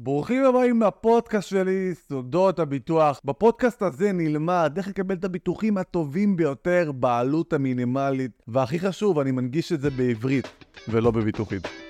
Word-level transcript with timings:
ברוכים 0.00 0.44
הבאים 0.44 0.82
לפודקאסט 0.82 1.48
שלי, 1.48 1.94
סודות 2.08 2.58
הביטוח. 2.58 3.20
בפודקאסט 3.24 3.82
הזה 3.82 4.12
נלמד 4.12 4.72
איך 4.76 4.88
לקבל 4.88 5.14
את 5.14 5.24
הביטוחים 5.24 5.78
הטובים 5.78 6.36
ביותר 6.36 6.92
בעלות 6.94 7.52
המינימלית, 7.52 8.42
והכי 8.48 8.78
חשוב, 8.78 9.18
אני 9.18 9.30
מנגיש 9.30 9.72
את 9.72 9.80
זה 9.80 9.90
בעברית 9.90 10.48
ולא 10.88 11.10
בביטוחית. 11.10 11.87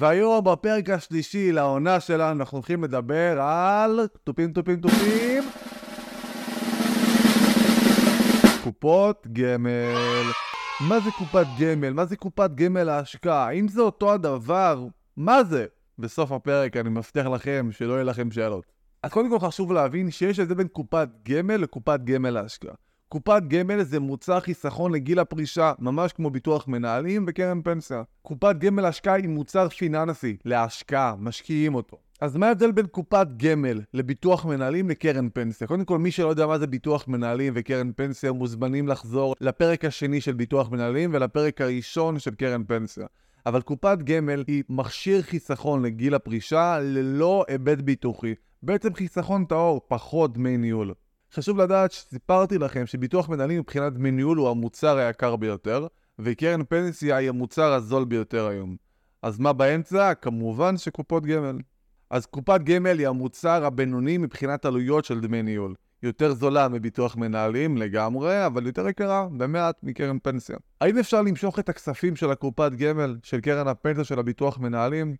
והיום 0.00 0.44
בפרק 0.44 0.90
השלישי 0.90 1.52
לעונה 1.52 2.00
שלנו 2.00 2.40
אנחנו 2.40 2.58
הולכים 2.58 2.84
לדבר 2.84 3.40
על 3.40 4.00
תופים 4.24 4.52
תופים 4.52 4.80
תופים 4.80 5.42
קופות 8.64 9.26
גמל. 9.32 10.30
מה 10.88 11.00
זה 11.00 11.10
קופת 11.18 11.46
גמל? 11.60 11.90
מה 11.90 12.04
זה 12.04 12.16
קופת 12.16 12.50
גמל 12.54 12.82
להשקעה? 12.82 13.46
האם 13.46 13.68
זה 13.68 13.80
אותו 13.80 14.12
הדבר? 14.12 14.86
מה 15.16 15.44
זה? 15.44 15.66
בסוף 15.98 16.32
הפרק 16.32 16.76
אני 16.76 16.88
מבטיח 16.88 17.26
לכם 17.26 17.68
שלא 17.72 17.92
יהיה 17.92 18.04
לכם 18.04 18.30
שאלות. 18.30 18.64
אז 19.02 19.12
קודם 19.12 19.30
כל 19.30 19.38
חשוב 19.38 19.72
להבין 19.72 20.10
שיש 20.10 20.38
הבדל 20.38 20.54
בין 20.54 20.68
קופת 20.68 21.08
גמל 21.28 21.56
לקופת 21.56 22.00
גמל 22.04 22.30
להשקעה. 22.30 22.74
קופת 23.12 23.42
גמל 23.48 23.82
זה 23.82 24.00
מוצר 24.00 24.40
חיסכון 24.40 24.92
לגיל 24.92 25.18
הפרישה, 25.18 25.72
ממש 25.78 26.12
כמו 26.12 26.30
ביטוח 26.30 26.68
מנהלים 26.68 27.24
וקרן 27.28 27.62
פנסיה. 27.62 28.02
קופת 28.22 28.56
גמל 28.58 28.84
השקעה 28.84 29.14
היא 29.14 29.28
מוצר 29.28 29.68
פיננסי, 29.68 30.36
להשקעה, 30.44 31.14
משקיעים 31.18 31.74
אותו. 31.74 31.96
אז 32.20 32.36
מה 32.36 32.46
ההבדל 32.46 32.72
בין 32.72 32.86
קופת 32.86 33.26
גמל 33.36 33.80
לביטוח 33.94 34.44
מנהלים 34.44 34.90
לקרן 34.90 35.28
פנסיה? 35.34 35.66
קודם 35.66 35.84
כל, 35.84 35.98
מי 35.98 36.10
שלא 36.10 36.28
יודע 36.28 36.46
מה 36.46 36.58
זה 36.58 36.66
ביטוח 36.66 37.08
מנהלים 37.08 37.52
וקרן 37.56 37.90
פנסיה, 37.96 38.32
מוזמנים 38.32 38.88
לחזור 38.88 39.34
לפרק 39.40 39.84
השני 39.84 40.20
של 40.20 40.32
ביטוח 40.32 40.70
מנהלים 40.70 41.10
ולפרק 41.14 41.60
הראשון 41.60 42.18
של 42.18 42.34
קרן 42.34 42.64
פנסיה. 42.64 43.06
אבל 43.46 43.62
קופת 43.62 43.98
גמל 44.04 44.44
היא 44.46 44.62
מכשיר 44.68 45.22
חיסכון 45.22 45.82
לגיל 45.82 46.14
הפרישה 46.14 46.78
ללא 46.82 47.44
היבט 47.48 47.78
ביטוחי. 47.78 48.34
בעצם 48.62 48.94
חיסכון 48.94 49.44
טהור, 49.44 49.80
פחות 49.88 50.32
דמי 50.32 50.56
ניהול. 50.56 50.92
חשוב 51.34 51.58
לדעת 51.58 51.92
שסיפרתי 51.92 52.58
לכם 52.58 52.86
שביטוח 52.86 53.28
מנהלים 53.28 53.58
מבחינת 53.58 53.92
דמי 53.92 54.10
ניהול 54.10 54.38
הוא 54.38 54.48
המוצר 54.48 54.96
היקר 54.96 55.36
ביותר, 55.36 55.86
וקרן 56.18 56.64
פנסיה 56.64 57.16
היא 57.16 57.28
המוצר 57.28 57.72
הזול 57.72 58.04
ביותר 58.04 58.46
היום. 58.46 58.76
אז 59.22 59.38
מה 59.38 59.52
באמצע? 59.52 60.14
כמובן 60.14 60.76
שקופות 60.76 61.26
גמל. 61.26 61.58
אז 62.10 62.26
קופת 62.26 62.60
גמל 62.64 62.98
היא 62.98 63.08
המוצר 63.08 63.64
הבינוני 63.64 64.18
מבחינת 64.18 64.64
עלויות 64.64 65.04
של 65.04 65.20
דמי 65.20 65.42
ניהול. 65.42 65.74
יותר 66.02 66.34
זולה 66.34 66.68
מביטוח 66.68 67.16
מנהלים 67.16 67.76
לגמרי, 67.76 68.46
אבל 68.46 68.66
יותר 68.66 68.88
יקרה 68.88 69.28
במעט 69.36 69.76
מקרן 69.82 70.18
פנסיה. 70.22 70.56
האם 70.80 70.98
אפשר 70.98 71.22
למשוך 71.22 71.58
את 71.58 71.68
הכספים 71.68 72.16
של 72.16 72.30
הקופת 72.30 72.72
גמל 72.72 73.16
של 73.22 73.40
קרן 73.40 73.68
הפנסיה 73.68 74.04
של 74.04 74.18
הביטוח 74.18 74.58
מנהלים? 74.58 75.16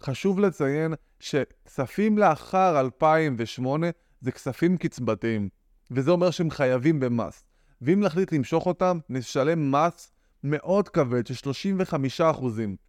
חשוב 0.00 0.40
לציין 0.40 0.94
שכספים 1.20 2.18
לאחר 2.18 2.80
2008 2.80 3.86
זה 4.20 4.32
כספים 4.32 4.76
קצבתיים, 4.76 5.48
וזה 5.90 6.10
אומר 6.10 6.30
שהם 6.30 6.50
חייבים 6.50 7.00
במס. 7.00 7.44
ואם 7.82 8.00
נחליט 8.00 8.32
למשוך 8.32 8.66
אותם, 8.66 8.98
נשלם 9.08 9.72
מס 9.72 10.12
מאוד 10.44 10.88
כבד 10.88 11.26
של 11.26 11.50
35%. 12.20 12.22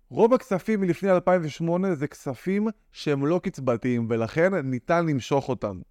רוב 0.10 0.34
הכספים 0.34 0.82
מלפני 0.82 1.12
2008 1.12 1.96
זה 1.96 2.08
כספים 2.08 2.68
שהם 2.92 3.26
לא 3.26 3.40
קצבתיים, 3.44 4.08
ולכן 4.10 4.56
ניתן 4.56 5.06
למשוך 5.06 5.50
אותם. 5.50 5.82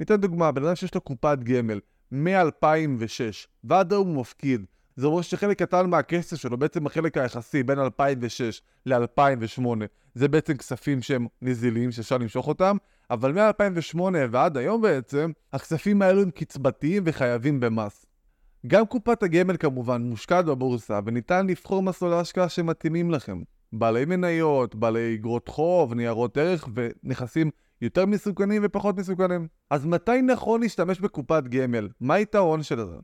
ניתן 0.00 0.16
דוגמה, 0.16 0.52
בן 0.52 0.64
אדם 0.64 0.74
שיש 0.74 0.94
לו 0.94 1.00
קופת 1.00 1.38
גמל 1.42 1.80
מ-2006, 2.12 3.46
ועד 3.64 3.92
היום 3.92 4.08
הוא 4.08 4.20
מפקיד. 4.20 4.64
זה 4.96 5.06
אומר 5.06 5.22
שחלק 5.22 5.58
קטן 5.62 5.90
מהכסף 5.90 6.36
שלו, 6.36 6.56
בעצם 6.56 6.86
החלק 6.86 7.18
היחסי 7.18 7.62
בין 7.62 7.78
2006 7.78 8.62
ל-2008, 8.86 9.66
זה 10.14 10.28
בעצם 10.28 10.56
כספים 10.56 11.02
שהם 11.02 11.26
נזילים, 11.42 11.92
שאפשר 11.92 12.18
למשוך 12.18 12.48
אותם, 12.48 12.76
אבל 13.10 13.32
מ-2008 13.32 14.00
ועד 14.30 14.56
היום 14.56 14.82
בעצם, 14.82 15.30
הכספים 15.52 16.02
האלו 16.02 16.22
הם 16.22 16.30
קצבתיים 16.30 17.02
וחייבים 17.06 17.60
במס. 17.60 18.06
גם 18.66 18.86
קופת 18.86 19.22
הגמל 19.22 19.56
כמובן 19.56 20.02
מושקעת 20.02 20.44
בבורסה, 20.44 21.00
וניתן 21.04 21.46
לבחור 21.46 21.82
מסלולי 21.82 22.16
השקעה 22.16 22.48
שמתאימים 22.48 23.10
לכם. 23.10 23.42
בעלי 23.72 24.04
מניות, 24.04 24.74
בעלי 24.74 25.14
אגרות 25.14 25.48
חוב, 25.48 25.94
ניירות 25.94 26.36
ערך 26.36 26.68
ונכסים 26.74 27.50
יותר 27.80 28.06
מסוכנים 28.06 28.62
ופחות 28.64 28.96
מסוכנים. 28.96 29.48
אז 29.70 29.86
מתי 29.86 30.22
נכון 30.22 30.60
להשתמש 30.60 31.00
בקופת 31.00 31.42
גמל? 31.48 31.88
מה 32.00 32.14
היתרון 32.14 32.62
של 32.62 32.76
זה? 32.76 32.96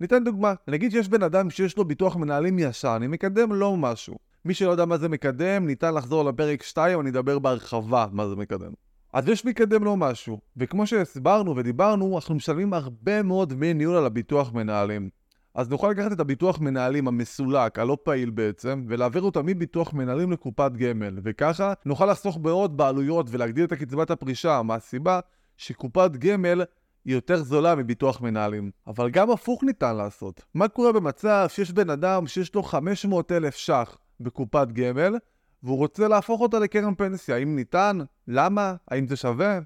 ניתן 0.00 0.24
דוגמה, 0.24 0.54
נגיד 0.68 0.90
שיש 0.90 1.08
בן 1.08 1.22
אדם 1.22 1.50
שיש 1.50 1.76
לו 1.76 1.84
ביטוח 1.84 2.16
מנהלים 2.16 2.58
ישן, 2.58 2.88
אני 2.96 3.06
מקדם 3.06 3.52
לו 3.52 3.76
משהו. 3.76 4.18
מי 4.44 4.54
שלא 4.54 4.70
יודע 4.70 4.84
מה 4.84 4.98
זה 4.98 5.08
מקדם, 5.08 5.66
ניתן 5.66 5.94
לחזור 5.94 6.24
לפרק 6.24 6.62
2, 6.62 7.00
אני 7.00 7.10
אדבר 7.10 7.38
בהרחבה 7.38 8.06
מה 8.12 8.28
זה 8.28 8.36
מקדם. 8.36 8.72
אז 9.12 9.28
יש 9.28 9.44
מקדם 9.44 9.84
לו 9.84 9.96
משהו, 9.96 10.40
וכמו 10.56 10.86
שהסברנו 10.86 11.56
ודיברנו, 11.56 12.16
אנחנו 12.16 12.34
משלמים 12.34 12.74
הרבה 12.74 13.22
מאוד 13.22 13.52
דמי 13.52 13.74
ניהול 13.74 13.96
על 13.96 14.06
הביטוח 14.06 14.52
מנהלים. 14.52 15.08
אז 15.54 15.70
נוכל 15.70 15.90
לקחת 15.90 16.12
את 16.12 16.20
הביטוח 16.20 16.60
מנהלים 16.60 17.08
המסולק, 17.08 17.78
הלא 17.78 17.96
פעיל 18.02 18.30
בעצם, 18.30 18.84
ולהעביר 18.88 19.22
אותו 19.22 19.40
מביטוח 19.44 19.92
מנהלים 19.92 20.32
לקופת 20.32 20.72
גמל, 20.72 21.18
וככה 21.22 21.72
נוכל 21.86 22.06
לחסוך 22.06 22.38
מאוד 22.42 22.76
בעלויות 22.76 23.26
ולהגדיל 23.30 23.64
את 23.64 23.72
הקצבת 23.72 24.10
הפרישה, 24.10 24.62
מהסיבה 24.62 25.20
שקופת 25.56 26.10
גמל 26.18 26.62
היא 27.04 27.14
יותר 27.14 27.42
זולה 27.42 27.74
מביטוח 27.74 28.20
מנהלים. 28.20 28.70
אבל 28.86 29.10
גם 29.10 29.30
הפוך 29.30 29.64
ניתן 29.64 29.96
לעשות. 29.96 30.44
מה 30.54 30.68
קורה 30.68 30.92
במצב 30.92 31.46
שיש 31.48 31.72
בן 31.72 31.90
אדם 31.90 32.26
שיש 32.26 32.54
לו 32.54 32.62
500 32.62 33.32
אלף 33.32 33.56
ש"ח 33.56 33.98
בקופת 34.20 34.68
גמל, 34.72 35.16
והוא 35.62 35.78
רוצה 35.78 36.08
להפוך 36.08 36.40
אותה 36.40 36.58
לקרן 36.58 36.94
פנסיה? 36.94 37.36
האם 37.36 37.56
ניתן? 37.56 37.98
למה? 38.28 38.74
האם 38.88 39.06
זה 39.06 39.16
שווה? 39.16 39.58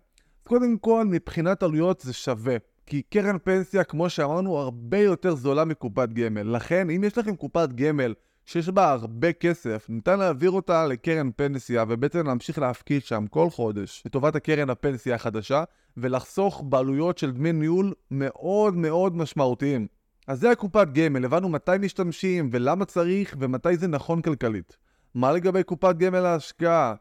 קודם 0.44 0.78
כל, 0.78 1.04
מבחינת 1.04 1.62
עלויות 1.62 2.00
זה 2.00 2.12
שווה. 2.12 2.56
כי 2.86 3.02
קרן 3.02 3.36
פנסיה, 3.44 3.84
כמו 3.84 4.10
שאמרנו, 4.10 4.56
הרבה 4.58 4.98
יותר 4.98 5.34
זולה 5.34 5.64
מקופת 5.64 6.08
גמל. 6.12 6.42
לכן, 6.42 6.90
אם 6.90 7.04
יש 7.04 7.18
לכם 7.18 7.36
קופת 7.36 7.68
גמל 7.72 8.14
שיש 8.48 8.68
בה 8.68 8.92
הרבה 8.92 9.32
כסף, 9.32 9.86
ניתן 9.88 10.18
להעביר 10.18 10.50
אותה 10.50 10.86
לקרן 10.86 11.30
פנסיה 11.36 11.84
ובעצם 11.88 12.26
להמשיך 12.26 12.58
להפקיד 12.58 13.04
שם 13.04 13.26
כל 13.30 13.50
חודש 13.50 14.02
לטובת 14.06 14.36
הקרן 14.36 14.70
הפנסיה 14.70 15.14
החדשה 15.14 15.64
ולחסוך 15.96 16.62
בעלויות 16.68 17.18
של 17.18 17.30
דמי 17.30 17.52
ניהול 17.52 17.94
מאוד 18.10 18.76
מאוד 18.76 19.16
משמעותיים. 19.16 19.86
אז 20.26 20.40
זה 20.40 20.50
הקופת 20.50 20.88
גמל, 20.92 21.24
הבנו 21.24 21.48
מתי 21.48 21.72
משתמשים 21.80 22.48
ולמה 22.52 22.84
צריך 22.84 23.36
ומתי 23.38 23.76
זה 23.76 23.86
נכון 23.86 24.22
כלכלית. 24.22 24.76
מה 25.14 25.32
לגבי 25.32 25.62
קופת 25.62 25.96
גמל 25.96 26.20
להשקעה? 26.20 26.94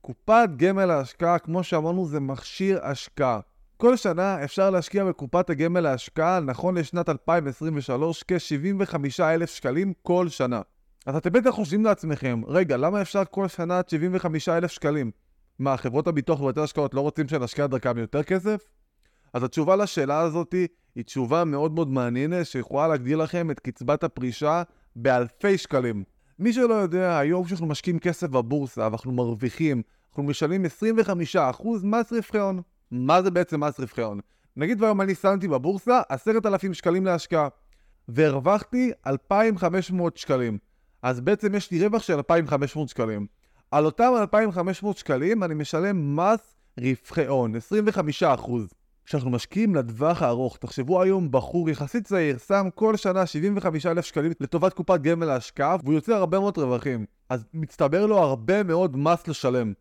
קופת 0.00 0.48
גמל 0.56 0.84
להשקעה, 0.84 1.38
כמו 1.38 1.62
שאמרנו, 1.62 2.06
זה 2.06 2.20
מכשיר 2.20 2.78
השקעה. 2.82 3.40
כל 3.76 3.96
שנה 3.96 4.44
אפשר 4.44 4.70
להשקיע 4.70 5.04
בקופת 5.04 5.50
הגמל 5.50 5.80
להשקעה, 5.80 6.40
נכון 6.40 6.78
לשנת 6.78 7.08
2023, 7.08 8.24
כ-75,000 8.28 9.46
שקלים 9.46 9.92
כל 10.02 10.28
שנה. 10.28 10.60
אז 11.06 11.16
אתם 11.16 11.32
בטח 11.32 11.50
חושבים 11.50 11.84
לעצמכם, 11.84 12.42
רגע, 12.46 12.76
למה 12.76 13.02
אפשר 13.02 13.22
כל 13.30 13.48
שנה 13.48 13.78
עד 13.78 13.88
75,000 13.88 14.70
שקלים? 14.70 15.10
מה, 15.58 15.76
חברות 15.76 16.06
הביטוח 16.06 16.40
ובתי 16.40 16.60
השקעות 16.60 16.94
לא 16.94 17.00
רוצים 17.00 17.28
שנשקיע 17.28 17.66
דרכם 17.66 17.98
יותר 17.98 18.22
כסף? 18.22 18.68
אז 19.32 19.42
התשובה 19.42 19.76
לשאלה 19.76 20.20
הזאת 20.20 20.54
היא 20.94 21.04
תשובה 21.04 21.44
מאוד 21.44 21.72
מאוד 21.72 21.88
מעניינת 21.88 22.46
שיכולה 22.46 22.88
להגדיל 22.88 23.22
לכם 23.22 23.50
את 23.50 23.60
קצבת 23.60 24.04
הפרישה 24.04 24.62
באלפי 24.96 25.58
שקלים. 25.58 26.04
מי 26.38 26.52
שלא 26.52 26.74
יודע, 26.74 27.18
היום 27.18 27.44
כשאנחנו 27.44 27.66
משקיעים 27.66 27.98
כסף 27.98 28.28
בבורסה 28.28 28.80
ואנחנו 28.82 29.12
מרוויחים, 29.12 29.82
אנחנו 30.10 30.22
משלמים 30.22 30.64
25% 30.64 30.68
מס 31.82 32.12
רווחי 32.12 32.38
הון. 32.38 32.60
מה 32.90 33.22
זה 33.22 33.30
בעצם 33.30 33.64
מס 33.64 33.80
רווחי 33.80 34.02
הון? 34.02 34.20
נגיד 34.56 34.82
והיום 34.82 35.00
אני 35.00 35.14
שמתי 35.14 35.48
בבורסה 35.48 36.00
10,000 36.08 36.74
שקלים 36.74 37.06
להשקעה 37.06 37.48
והרווחתי 38.08 38.92
2,500 39.06 40.16
שקלים. 40.16 40.58
אז 41.02 41.20
בעצם 41.20 41.54
יש 41.54 41.70
לי 41.70 41.86
רווח 41.86 42.02
של 42.02 42.12
2,500 42.12 42.88
שקלים. 42.88 43.26
על 43.70 43.84
אותם 43.84 44.12
2,500 44.20 44.96
שקלים 44.96 45.42
אני 45.42 45.54
משלם 45.54 46.16
מס 46.16 46.54
רווחי 46.80 47.26
הון, 47.26 47.52
25%. 47.56 47.58
כשאנחנו 49.04 49.30
משקיעים 49.30 49.74
לטווח 49.74 50.22
הארוך, 50.22 50.56
תחשבו 50.56 51.02
היום 51.02 51.30
בחור 51.30 51.70
יחסית 51.70 52.06
צעיר, 52.06 52.38
שם 52.38 52.68
כל 52.74 52.96
שנה 52.96 53.26
75,000 53.26 54.04
שקלים 54.04 54.32
לטובת 54.40 54.72
קופת 54.72 55.00
גמל 55.00 55.26
להשקעה, 55.26 55.76
והוא 55.82 55.94
יוצר 55.94 56.12
הרבה 56.14 56.40
מאוד 56.40 56.58
רווחים. 56.58 57.06
אז 57.28 57.44
מצטבר 57.54 58.06
לו 58.06 58.18
הרבה 58.18 58.62
מאוד 58.62 58.96
מס 58.96 59.28
לשלם. 59.28 59.72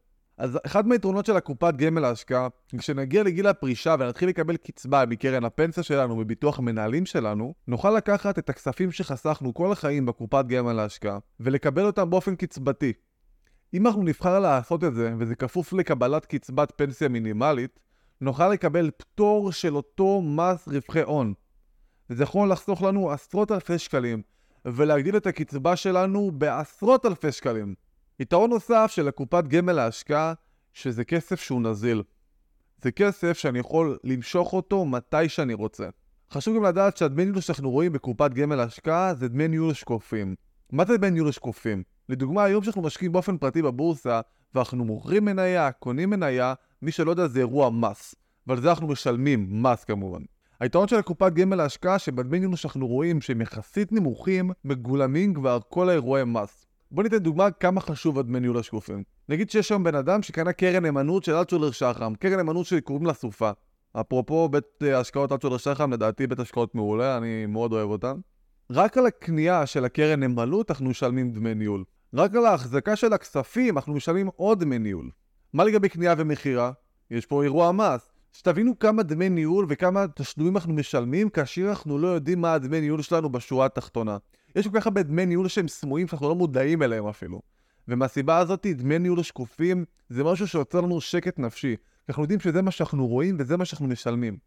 אז 0.41 0.57
אחד 0.65 0.87
מהיתרונות 0.87 1.25
של 1.25 1.37
הקופת 1.37 1.73
גמל 1.75 2.01
להשקעה, 2.01 2.47
כשנגיע 2.77 3.23
לגיל 3.23 3.47
הפרישה 3.47 3.95
ונתחיל 3.99 4.29
לקבל 4.29 4.57
קצבה 4.57 5.03
מקרן 5.05 5.43
הפנסיה 5.45 5.83
שלנו 5.83 6.19
וביטוח 6.19 6.59
המנהלים 6.59 7.05
שלנו, 7.05 7.53
נוכל 7.67 7.91
לקחת 7.91 8.39
את 8.39 8.49
הכספים 8.49 8.91
שחסכנו 8.91 9.53
כל 9.53 9.71
החיים 9.71 10.05
בקופת 10.05 10.45
גמל 10.45 10.73
להשקעה, 10.73 11.17
ולקבל 11.39 11.85
אותם 11.85 12.09
באופן 12.09 12.35
קצבתי. 12.35 12.93
אם 13.73 13.87
אנחנו 13.87 14.03
נבחר 14.03 14.39
לעשות 14.39 14.83
את 14.83 14.93
זה, 14.93 15.13
וזה 15.17 15.35
כפוף 15.35 15.73
לקבלת 15.73 16.25
קצבת 16.25 16.71
פנסיה 16.75 17.09
מינימלית, 17.09 17.79
נוכל 18.21 18.49
לקבל 18.49 18.91
פטור 18.97 19.51
של 19.51 19.75
אותו 19.75 20.21
מס 20.21 20.67
רווחי 20.67 21.01
הון. 21.01 21.33
וזה 22.09 22.23
יכול 22.23 22.51
לחסוך 22.51 22.81
לנו 22.81 23.11
עשרות 23.11 23.51
אלפי 23.51 23.77
שקלים, 23.77 24.21
ולהגדיל 24.65 25.17
את 25.17 25.27
הקצבה 25.27 25.75
שלנו 25.75 26.31
בעשרות 26.31 27.05
אלפי 27.05 27.31
שקלים. 27.31 27.75
יתרון 28.21 28.49
נוסף 28.49 28.91
של 28.95 29.07
הקופת 29.07 29.43
גמל 29.47 29.73
להשקעה, 29.73 30.33
שזה 30.73 31.03
כסף 31.03 31.39
שהוא 31.39 31.61
נזיל. 31.61 32.03
זה 32.81 32.91
כסף 32.91 33.37
שאני 33.37 33.59
יכול 33.59 33.97
למשוך 34.03 34.53
אותו 34.53 34.85
מתי 34.85 35.29
שאני 35.29 35.53
רוצה. 35.53 35.87
חשוב 36.31 36.55
גם 36.55 36.63
לדעת 36.63 36.97
שהדמי 36.97 37.25
ניהול 37.25 37.41
שאנחנו 37.41 37.71
רואים 37.71 37.93
בקופת 37.93 38.33
גמל 38.33 38.55
להשקעה 38.55 39.13
זה 39.13 39.27
דמי 39.27 39.47
ניהול 39.47 39.73
שקופים. 39.73 40.35
מה 40.71 40.85
זה 40.85 40.97
דמי 40.97 41.11
ניהול 41.11 41.31
שקופים? 41.31 41.83
לדוגמה, 42.09 42.43
היום 42.43 42.63
שאנחנו 42.63 42.81
משקיעים 42.81 43.11
באופן 43.11 43.37
פרטי 43.37 43.61
בבורסה, 43.61 44.21
ואנחנו 44.55 44.85
מוכרים 44.85 45.25
מניה, 45.25 45.71
קונים 45.71 46.09
מניה, 46.09 46.53
מי 46.81 46.91
שלא 46.91 47.11
יודע 47.11 47.27
זה 47.27 47.39
אירוע 47.39 47.69
מס. 47.69 48.15
ועל 48.47 48.61
זה 48.61 48.69
אנחנו 48.69 48.87
משלמים 48.87 49.63
מס 49.63 49.83
כמובן. 49.83 50.21
היתרון 50.59 50.87
של 50.87 50.95
הקופת 50.95 51.33
גמל 51.33 51.55
להשקעה 51.55 51.99
שבדמי 51.99 52.39
ניהול 52.39 52.55
שאנחנו 52.55 52.87
רואים 52.87 53.21
שהם 53.21 53.41
יחסית 53.41 53.91
נמוכים, 53.91 54.51
מגולמים 54.65 55.33
כבר 55.33 55.59
כל 55.69 55.89
האירועי 55.89 56.23
מס. 56.25 56.70
בוא 56.93 57.03
ניתן 57.03 57.17
דוגמה 57.17 57.51
כמה 57.51 57.81
חשוב 57.81 58.19
הדמי 58.19 58.39
ניהול 58.39 58.57
השקופים. 58.57 59.03
נגיד 59.29 59.49
שיש 59.49 59.71
היום 59.71 59.83
בן 59.83 59.95
אדם 59.95 60.21
שקנה 60.21 60.53
קרן 60.53 60.83
נאמנות 60.83 61.23
של 61.23 61.35
אלטשולר 61.35 61.71
שחם, 61.71 62.13
קרן 62.19 62.37
נאמנות 62.37 62.65
שקוראים 62.65 63.05
לה 63.05 63.13
סופה. 63.13 63.51
אפרופו 64.01 64.49
בית 64.49 64.63
אה, 64.83 64.99
השקעות 64.99 65.31
אלטשולר 65.31 65.57
שחם, 65.57 65.93
לדעתי 65.93 66.27
בית 66.27 66.39
השקעות 66.39 66.75
מעולה, 66.75 67.17
אני 67.17 67.45
מאוד 67.45 67.73
אוהב 67.73 67.89
אותם. 67.89 68.19
רק 68.71 68.97
על 68.97 69.05
הקנייה 69.05 69.65
של 69.65 69.85
הקרן 69.85 70.19
נאמנות 70.19 70.71
אנחנו 70.71 70.89
משלמים 70.89 71.31
דמי 71.31 71.55
ניהול. 71.55 71.83
רק 72.13 72.35
על 72.35 72.45
ההחזקה 72.45 72.95
של 72.95 73.13
הכספים 73.13 73.77
אנחנו 73.77 73.93
משלמים 73.93 74.29
עוד 74.35 74.59
דמי 74.59 74.79
ניהול. 74.79 75.09
מה 75.53 75.63
לגבי 75.63 75.89
קנייה 75.89 76.15
ומכירה? 76.17 76.71
יש 77.11 77.25
פה 77.25 77.43
אירוע 77.43 77.71
מס. 77.71 78.11
שתבינו 78.33 78.79
כמה 78.79 79.03
דמי 79.03 79.29
ניהול 79.29 79.65
וכמה 79.69 80.05
תשלומים 80.15 80.55
אנחנו 80.55 80.73
משלמים 80.73 81.29
כאשר 81.29 81.69
אנחנו 81.69 81.97
לא 81.97 82.07
יודעים 82.07 82.41
מה 82.41 82.53
הדמי 82.53 82.81
ניהול 82.81 83.01
שלנו 83.01 83.29
בשורה 83.29 83.65
התחתונה. 83.65 84.17
יש 84.55 84.67
כל 84.67 84.79
כך 84.79 84.87
הרבה 84.87 85.03
דמי 85.03 85.25
ניהול 85.25 85.47
שהם 85.47 85.67
סמויים 85.67 86.07
שאנחנו 86.07 86.29
לא 86.29 86.35
מודעים 86.35 86.83
אליהם 86.83 87.07
אפילו. 87.07 87.41
ומהסיבה 87.87 88.37
הזאת 88.37 88.65
דמי 88.75 88.99
ניהול 88.99 89.23
שקופים 89.23 89.85
זה 90.09 90.23
משהו 90.23 90.47
שיוצר 90.47 90.81
לנו 90.81 91.01
שקט 91.01 91.39
נפשי. 91.39 91.75
אנחנו 92.09 92.23
יודעים 92.23 92.39
שזה 92.39 92.61
מה 92.61 92.71
שאנחנו 92.71 93.07
רואים 93.07 93.37
וזה 93.39 93.57
מה 93.57 93.65
שאנחנו 93.65 93.87
משלמים. 93.87 94.37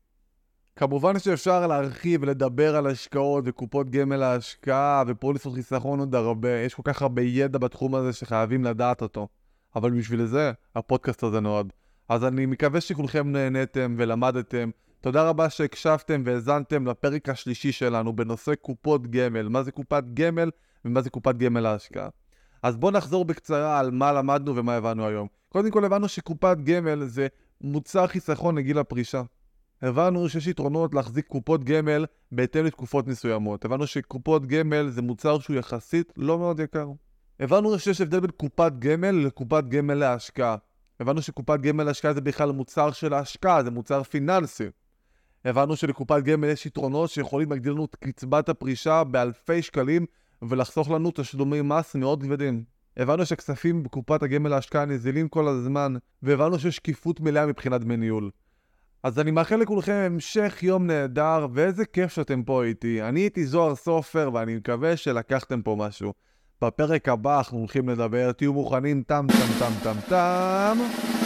כמובן 0.77 1.19
שאפשר 1.19 1.67
להרחיב 1.67 2.23
ולדבר 2.23 2.77
על 2.77 2.87
השקעות 2.87 3.45
וקופות 3.47 3.91
גמל 3.91 4.17
להשקעה 4.17 5.05
ופוליסות 5.06 5.55
חיסכון 5.55 5.99
עוד 5.99 6.15
הרבה, 6.15 6.51
יש 6.51 6.75
כל 6.75 6.83
כך 6.85 7.03
הרבה 7.03 7.23
ידע 7.23 7.59
בתחום 7.59 7.95
הזה 7.95 8.12
שחייבים 8.12 8.65
לדעת 8.65 9.03
אותו. 9.03 9.29
אבל 9.77 9.91
בשביל 9.91 10.27
זה 10.27 10.53
הפודקאסט 10.77 11.23
הזה 11.23 11.41
נועד. 11.41 11.73
אז 12.09 12.25
אני 12.25 12.47
מקווה 12.47 12.81
שכולכם 12.81 13.33
נהניתם 13.33 13.95
ולמדתם. 13.99 14.71
תודה 15.05 15.29
רבה 15.29 15.51
שהקשבתם 15.51 16.23
והאזנתם 16.25 16.87
לפרק 16.87 17.29
השלישי 17.29 17.73
שלנו 17.73 18.17
בנושא 18.17 18.55
קופות 18.55 19.06
גמל. 19.11 19.49
מה 19.49 19.62
זה 19.62 19.73
קופת 19.73 20.05
גמל 20.15 20.51
ומה 20.85 21.03
זה 21.03 21.11
קופת 21.11 21.37
גמל 21.37 21.61
להשקעה. 21.61 22.09
אז 22.62 22.77
בואו 22.77 22.93
נחזור 22.93 23.25
בקצרה 23.25 23.79
על 23.79 23.91
מה 23.91 24.12
למדנו 24.12 24.56
ומה 24.56 24.75
הבנו 24.75 25.06
היום. 25.06 25.29
קודם 25.49 25.71
כל 25.71 25.85
הבנו 25.85 26.09
שקופת 26.09 26.56
גמל 26.65 27.05
זה 27.05 27.27
מוצר 27.61 28.06
חיסכון 28.06 28.59
לגיל 28.59 28.79
הפרישה. 28.79 29.23
הבנו 29.83 30.29
שיש 30.29 30.47
יתרונות 30.47 30.95
להחזיק 30.95 31.27
קופות 31.27 31.65
גמל 31.65 32.06
בהתאם 32.33 32.65
לתקופות 32.65 33.06
מסוימות. 33.06 33.65
הבנו 33.65 33.87
שקופות 33.87 34.47
גמל 34.47 34.89
זה 34.89 35.03
מוצר 35.03 35.39
שהוא 35.39 35.56
יחסית 35.56 36.12
לא 36.17 36.39
מאוד 36.39 36.61
יקר. 36.61 36.89
הבנו 37.41 37.79
שיש 37.79 38.01
הבדל 38.01 38.21
בין 38.21 38.31
קופת 38.31 38.73
גמל 38.79 39.11
לקופת 39.11 39.65
גמל 39.69 39.95
להשקעה. 39.95 40.56
הבנו 41.01 41.23
שקופת 41.23 41.61
גמל 41.61 41.85
להשקעה 41.85 42.12
זה 42.12 42.21
בכלל 42.21 42.53
מוצר 42.53 42.91
של 42.91 43.12
ההשקעה, 43.12 43.65
זה 43.65 43.71
מוצר 43.71 44.03
פיננסי. 44.03 44.69
הבנו 45.44 45.76
שלקופת 45.76 46.23
גמל 46.23 46.49
יש 46.49 46.67
יתרונות 46.67 47.11
שיכולים 47.11 47.50
להגדיל 47.50 47.73
לנו 47.73 47.85
את 47.85 47.96
קצבת 47.96 48.49
הפרישה 48.49 49.05
באלפי 49.05 49.62
שקלים 49.62 50.06
ולחסוך 50.43 50.91
לנו 50.91 51.11
תשלומי 51.14 51.62
מס 51.62 51.94
מאוד 51.94 52.23
כבדים. 52.23 52.64
הבנו 52.96 53.26
שכספים 53.26 53.82
בקופת 53.82 54.23
הגמל 54.23 54.50
להשקעה 54.50 54.85
נזילים 54.85 55.29
כל 55.29 55.49
הזמן, 55.49 55.94
והבנו 56.23 56.58
שיש 56.58 56.76
שקיפות 56.76 57.20
מלאה 57.20 57.46
מבחינת 57.46 57.81
דמי 57.81 57.96
ניהול. 57.96 58.31
אז 59.02 59.19
אני 59.19 59.31
מאחל 59.31 59.56
לכולכם 59.56 59.93
המשך 59.93 60.58
יום 60.62 60.87
נהדר, 60.87 61.46
ואיזה 61.52 61.85
כיף 61.85 62.12
שאתם 62.12 62.43
פה 62.43 62.64
איתי. 62.64 63.02
אני 63.02 63.20
הייתי 63.20 63.46
זוהר 63.46 63.75
סופר, 63.75 64.31
ואני 64.35 64.56
מקווה 64.56 64.96
שלקחתם 64.96 65.62
פה 65.62 65.76
משהו. 65.79 66.12
בפרק 66.62 67.08
הבא 67.08 67.38
אנחנו 67.38 67.58
הולכים 67.58 67.88
לדבר, 67.88 68.32
תהיו 68.32 68.52
מוכנים, 68.52 69.02
טם 69.02 69.26
טם 69.29 69.58
טם 69.58 69.73
טם 69.82 70.00
טם. 70.08 71.24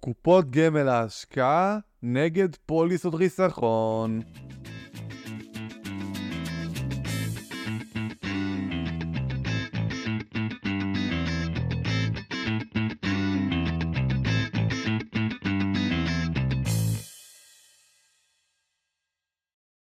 קופות 0.00 0.50
גמל 0.50 0.82
להשקעה 0.82 1.78
נגד 2.02 2.48
פוליסות 2.66 3.14
חיסכון. 3.14 4.20